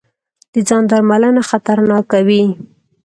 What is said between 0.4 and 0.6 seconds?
د